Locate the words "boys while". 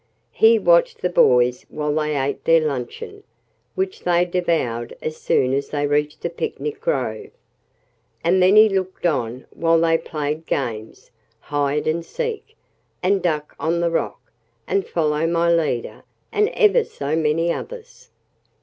1.11-1.93